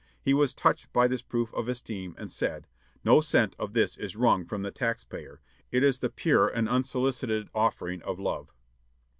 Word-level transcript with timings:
He 0.19 0.33
was 0.33 0.55
touched 0.55 0.91
by 0.91 1.05
this 1.07 1.21
proof 1.21 1.53
of 1.53 1.67
esteem, 1.67 2.15
and 2.17 2.31
said: 2.31 2.65
"No 3.03 3.21
cent 3.21 3.55
of 3.59 3.73
this 3.73 3.95
is 3.97 4.15
wrung 4.15 4.45
from 4.47 4.63
the 4.63 4.71
tax 4.71 5.03
payer; 5.03 5.41
it 5.69 5.83
is 5.83 5.99
the 5.99 6.09
pure 6.09 6.47
and 6.47 6.67
unsolicited 6.67 7.49
offering 7.53 8.01
of 8.01 8.17
love." 8.19 8.51